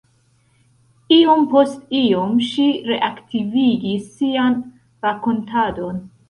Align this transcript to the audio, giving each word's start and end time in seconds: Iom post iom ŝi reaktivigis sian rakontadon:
Iom 1.17 1.43
post 1.51 1.93
iom 1.99 2.33
ŝi 2.53 2.65
reaktivigis 2.87 4.09
sian 4.17 4.57
rakontadon: 5.09 6.03